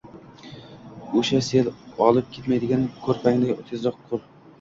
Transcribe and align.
O‘sha 1.19 1.41
sel 1.47 1.69
olib 2.05 2.31
ketmaydigan 2.37 2.87
ko‘prigingni 3.05 3.59
tezroq 3.69 4.01
qur 4.09 4.25